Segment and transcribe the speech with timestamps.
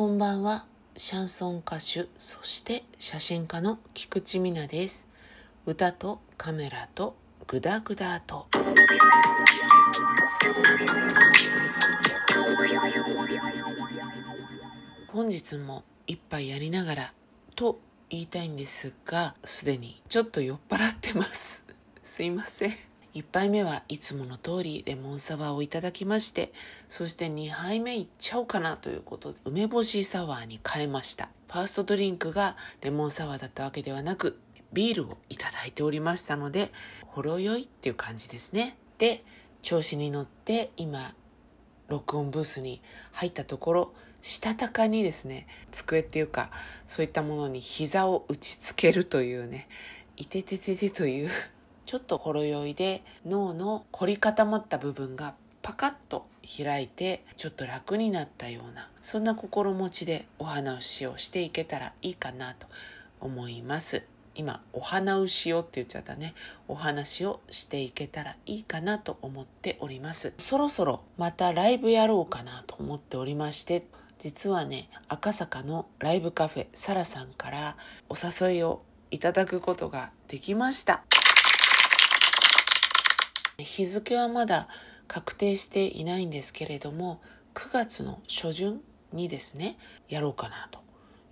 [0.00, 0.64] こんばんは。
[0.96, 5.06] シャンソン歌手そして写真家の菊池美奈です。
[5.66, 8.46] 歌とカメラとグダグダと。
[15.08, 17.12] 本日も一杯やりながら
[17.54, 17.78] と
[18.08, 21.66] 言いたいんですがすでにちょっと酔っ払ってます。
[22.02, 22.89] すいません。
[23.14, 26.52] 1杯目はいつもの通りレモンサワーをいただきまして
[26.88, 31.28] そして2杯目いっちゃおうかなということで梅干しサワーに変えました。
[31.48, 34.38] ファーストドリンクがレモンサワーだったわけではなく
[34.72, 36.70] ビールをいただいておりましたので
[37.06, 38.76] ほろ酔いっていう感じですね。
[38.98, 39.24] で
[39.62, 41.14] 調子に乗って今
[41.88, 42.80] 録音ブースに
[43.12, 46.50] 入ったところしたたかにですね机っていうか
[46.86, 49.68] そういったものに膝を打ちつけるというね
[50.16, 51.30] いててててという
[51.90, 62.68] ちょっとほろ酔いで脳の凝り固まった部分がパカッと開いてちょっと楽になったようなそんな心持ちでお話をしていけたらいいかなと
[63.18, 64.04] 思います。
[64.36, 66.34] 今お花牛をって言っちゃったね。
[66.68, 70.32] お話をしていけたらいいかなと思っております。
[70.38, 73.84] そろそろまたライブやろうかなと思っておりまして
[74.20, 77.76] 実はね赤坂のライブカフェサラさんから
[78.08, 81.02] お誘いをいただくことができました。
[83.62, 84.68] 日付はまだ
[85.08, 87.20] 確定していないんですけれども
[87.54, 88.80] 9月の初旬
[89.12, 89.76] にですね
[90.08, 90.80] やろうかなと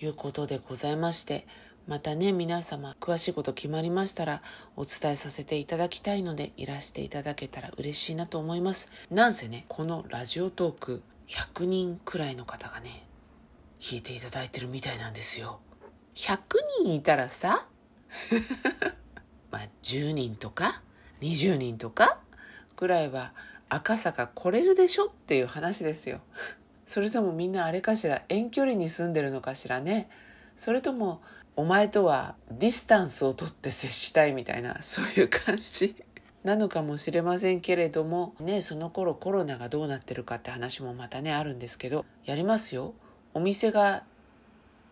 [0.00, 1.46] いうことでございまして
[1.86, 4.42] またね皆様詳しいこと決まりましたら
[4.76, 8.90] お伝えさせていただきたいのでいらしていただけたら嬉しいなと思います。
[9.10, 13.06] なんせねこのラジオトーク100人くらいの方がね
[13.80, 15.60] 聞いていただいてるみたいなんですよ。
[16.14, 16.38] 100
[16.84, 17.66] 人いたらさ
[19.50, 20.82] まあ10人とか
[21.20, 22.18] 20人とか
[22.76, 23.32] くらいは
[23.68, 26.20] 赤坂来れるでしょっていう話ですよ。
[26.86, 30.08] それともみんなあれかしら遠距離に住んでるのかしらね。
[30.56, 31.22] それとも
[31.56, 35.96] お前とはディスタンスをとって接したいみたいなそういう感じ
[36.44, 42.94] なのかもしれませんけれどもねその頃コロナがどうなってるかって話もまたねあるんですけどやりますよ。
[43.34, 44.04] お店が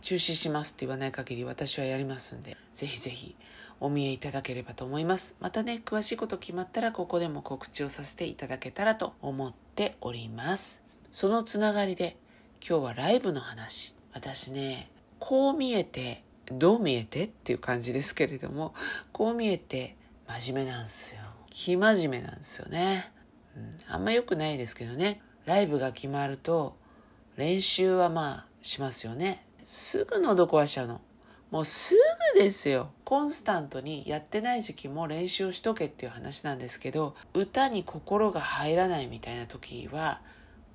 [0.00, 3.36] 中止しますって言わない限り私はやりますんでぜひぜひ
[3.80, 5.36] お見えいただければと思います。
[5.40, 10.82] またね、詳しいこと決まったらここでも告知をさせていただけたらと思っております。
[11.10, 12.16] そのつながりで
[12.66, 13.94] 今日はライブの話。
[14.12, 18.74] 私ね、こう見えて、どう見えてっていう感じですけれども、
[19.12, 19.96] こう見えて
[20.28, 21.22] 真面目なんですよ。
[21.50, 23.10] 生真面目なんですよね。
[23.56, 25.22] うん、あんま良くないですけどね。
[25.46, 26.76] ライブが決まると
[27.36, 29.44] 練習はまあしますよね。
[29.64, 31.00] すぐ喉壊しちゃうの。
[31.50, 31.96] もうす
[32.44, 32.90] ですよ。
[33.04, 40.22] コンスタントにやってない時期も練習をしとけっていう話なんですけど、歌に心が入らないみたいな時は、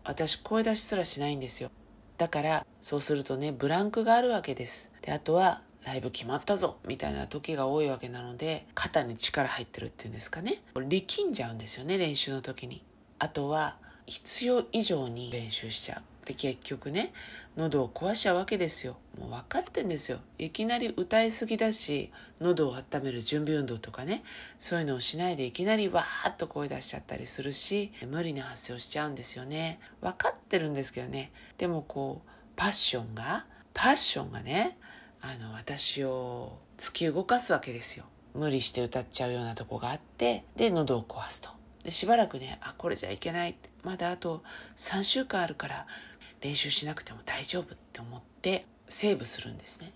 [0.03, 1.71] 私声出しすらしないんですよ。
[2.17, 4.91] だから、そうするとね、ブランクがあるわけです。
[5.01, 10.61] で、あとは、ライブ決まったぞみたいな時が多いわけなので、肩に力入ってるっていうんですかね。
[10.75, 12.83] 力んじゃうんですよね、練習の時に。
[13.17, 16.01] あとは、必要以上に練習しちゃう。
[16.25, 17.13] で結局ね
[17.55, 18.97] 喉を壊しちゃうわけですよ。
[19.19, 20.19] もう分かってんですよ。
[20.39, 24.23] いきなり歌いすぎだし喉を温める準備運動とかね
[24.57, 29.79] そういうのをしないでいきなりわーっと声出しちゃったりするし無理な発声をしちゃうんですよね。
[30.01, 31.31] 分かってるんですけどね。
[31.57, 34.77] でもこうパッションがパッションがね
[35.21, 38.05] あの私を突き動かすわけですよ。
[38.33, 41.49] 無理して歌っちゃうようなとこがあってで喉を壊すと。
[41.85, 44.41] でしばらくねあこれじゃいけないまだあと
[44.75, 45.85] 3週間あるから
[46.45, 49.91] 練習しなくても大丈夫って思ってセーブするんですね。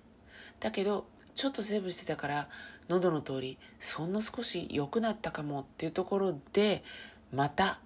[0.60, 1.06] だけど
[1.36, 2.50] ちょっとセーブしてたから
[2.88, 6.84] 喉の通りそんな少し良くなったかもっていうところで
[7.32, 7.80] また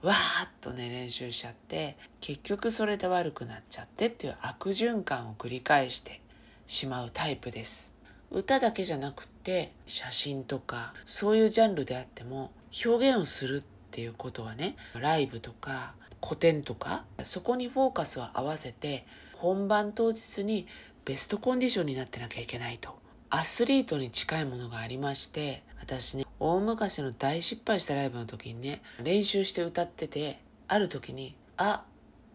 [0.00, 6.22] わーっとね練習しちゃって結局それで悪くなっちゃってっていう悪循環を繰り返して
[6.66, 7.92] しまうタイプです。
[8.30, 12.50] 歌だけじゃなくて写真とかそういうジャンルであっても
[12.82, 15.92] 表現をするっていうことはねライブとか
[16.26, 20.66] 古典とかそこにフォーカスを合わせて本番当日に
[21.04, 22.98] ベストコンディションになってなきゃいけないと。
[23.30, 31.84] アスリートに近いものがありまして私ね大昔の大失敗したライブの時にね練習して歌っててある時にあ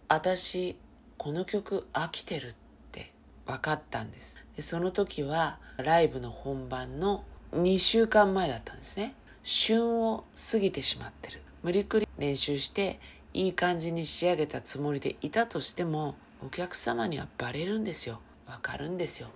[0.07, 0.77] 私
[1.17, 2.55] この曲飽きてるっ
[2.91, 3.13] て
[3.45, 4.41] 分かったんです。
[4.55, 9.15] でその時はライブの本番の2週間前だったんですね。
[9.43, 11.41] 旬を過ぎてしまってる。
[11.63, 12.99] 無理くり練習して
[13.33, 18.19] いい感じに仕上げたつもりでいたとしてもお客様にはバレるんですよ。
[18.47, 19.29] わかるんですよ。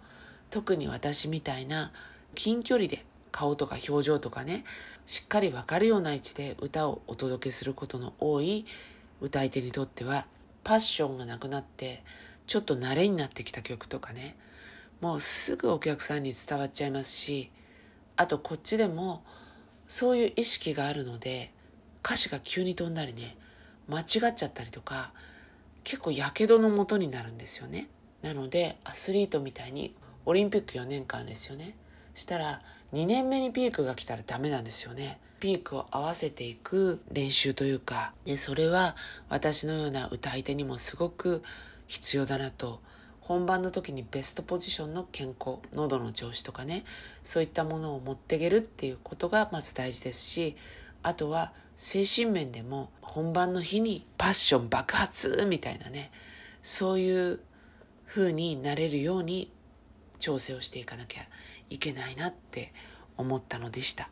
[0.49, 1.91] 特に私みたいな
[2.33, 4.63] 近距離で顔とか表情とかね
[5.05, 8.65] しっかりわかるような位置で歌をお届けすることの多い
[9.21, 10.25] 歌い手にとっては
[10.63, 12.03] パッションがなくなって
[12.47, 14.35] ちょっと慣れになってきた曲とかね。
[15.01, 17.51] もうすぐお客さんに伝わっちゃいますし
[18.15, 19.23] あとこっちでも
[19.87, 21.51] そういう意識があるので
[22.03, 23.37] 歌詞が急に飛んだりね
[23.87, 25.11] 間違っちゃったりとか
[25.83, 27.87] 結構やけどのもとになるんですよね。
[28.21, 29.93] なのでアスリートみたいに
[30.25, 31.75] オリンピック4年間ですよね。
[32.15, 32.61] したら
[32.93, 35.19] 2年目にピークが来たらダメなんですよね。
[35.39, 38.13] ピークを合わせていく練習というか。
[38.25, 38.95] でそれは
[39.29, 41.43] 私のような歌い手にもすごく
[41.87, 42.81] 必要だなと。
[43.25, 46.83] 本番の時にベストポジションの健康喉の調子とかね
[47.23, 50.55] そういったものを持っていけるっていうことがまず大事ですし
[51.01, 56.11] あとは精神面でも本番の日にパッション爆発みたいなね
[56.61, 57.39] そういう
[58.07, 59.51] 風になれるように
[60.17, 61.23] 調整をしていかなきゃ
[61.69, 62.73] いけないなって
[63.17, 64.09] 思ったのでした。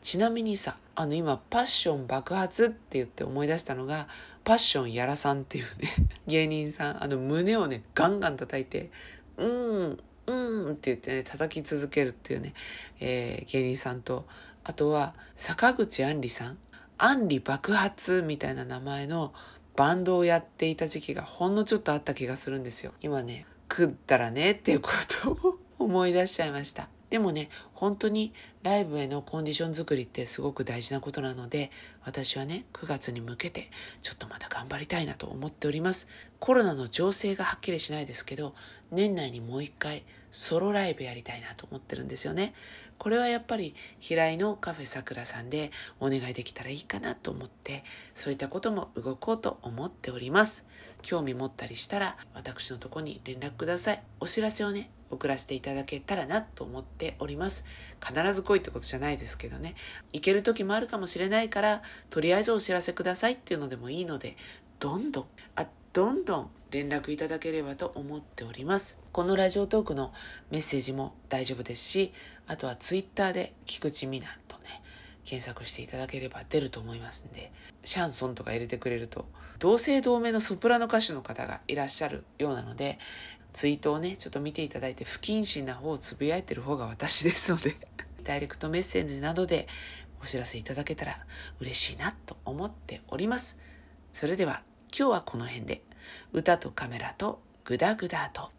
[0.00, 4.06] ちなみにさあの今パッション爆発って言って思い出したのが
[4.44, 5.88] パッションやらさんっていうね
[6.28, 8.90] 芸人さんあの胸をねガンガン叩いて
[9.36, 12.54] うんうんって言ってね叩き続けるっていうね、
[13.00, 14.26] えー、芸人さんと
[14.62, 16.58] あとは坂口あんりさん。
[16.98, 19.32] あんり爆発みたいな名前の
[19.76, 24.90] バンドをやっていた時期がほんのちょっとあった気がするんですよ今ね食ったらねっていうこ
[25.22, 31.70] とを思い出しちゃいました でもね、本当にライブへのコンディション作りってすごく大事なことなので、
[32.04, 33.70] 私はね、9月に向けて
[34.02, 36.08] ちょっとまた頑張りたいなと思っております。
[36.38, 38.54] コロナの情勢がはっきりしないですけど、
[38.90, 42.52] 年内にもう一回ソロライブやりたいなと思ってるんですよね。
[42.98, 47.84] これはやっぱり平井のカフェさくらさんでお願いできたらいいかなと思って、
[48.14, 50.64] そういったことも動こうと思っております。
[51.02, 54.02] 興味持ったりしたら私のとこに連絡ください。
[54.20, 57.64] お知らせをね、送らせていただけたらなと思っております。
[58.04, 59.74] 必ず来いってことじゃないですけどね。
[60.12, 64.36] 行ける時もあるかもしれないから、とりあえずお知らせくださいっていうのでもいいので、
[64.80, 68.98] どんどん、あ、どんどん連絡いただければと思っております。
[69.12, 70.12] このラジオトークの
[70.50, 72.12] メッセージも大丈夫ですし、
[72.48, 74.82] あとはツイッターで菊池美奈とね、
[75.24, 77.52] 検索していただければ出ると思いますんで、
[77.84, 79.26] シャンソンとか入れてくれると、
[79.58, 82.98] 同姓同名のソプラノ歌手の方がいらっしゃるようなので、
[83.52, 87.76] ツイートをね、ちょっと見ていただいて不謹慎な方をつぶやいてる方が私ですので
[88.24, 89.68] ダイレクトメッセージなどで
[90.22, 91.24] お知らせいただけたら
[91.60, 93.58] 嬉しいなと思っております。
[94.12, 94.62] それでは
[94.96, 95.82] 今日はこの辺で
[96.32, 98.50] 歌とカメラとグダグダと。